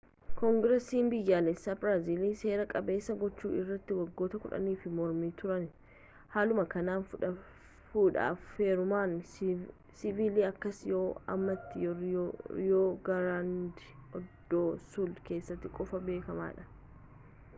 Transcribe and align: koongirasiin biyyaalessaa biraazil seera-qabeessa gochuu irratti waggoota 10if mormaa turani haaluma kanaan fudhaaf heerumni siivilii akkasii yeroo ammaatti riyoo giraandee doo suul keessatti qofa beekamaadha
koongirasiin 0.37 1.09
biyyaalessaa 1.13 1.73
biraazil 1.81 2.21
seera-qabeessa 2.37 3.15
gochuu 3.23 3.51
irratti 3.57 3.97
waggoota 3.97 4.39
10if 4.45 4.87
mormaa 4.99 5.29
turani 5.41 5.67
haaluma 6.37 6.65
kanaan 6.71 7.05
fudhaaf 7.91 8.47
heerumni 8.63 9.19
siivilii 9.99 10.47
akkasii 10.49 10.91
yeroo 10.93 11.13
ammaatti 11.35 11.93
riyoo 12.01 12.87
giraandee 13.11 14.25
doo 14.55 14.65
suul 14.89 15.13
keessatti 15.31 15.73
qofa 15.81 16.03
beekamaadha 16.11 16.69